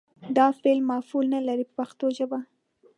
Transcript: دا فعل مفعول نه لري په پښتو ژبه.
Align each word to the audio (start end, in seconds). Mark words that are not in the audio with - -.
دا 0.37 0.47
فعل 0.61 0.79
مفعول 0.91 1.25
نه 1.35 1.39
لري 1.47 1.63
په 1.67 1.73
پښتو 1.79 2.05
ژبه. 2.17 2.39